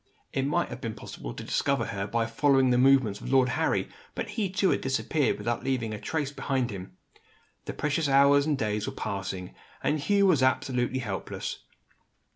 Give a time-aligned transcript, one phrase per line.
[0.33, 3.87] It might have been possible to discover her by following the movements of Lord Harry,
[4.15, 6.97] but he too had disappeared without leaving a trace behind him.
[7.65, 9.53] The precious hours and days were passing
[9.83, 11.59] and Hugh was absolutely helpless.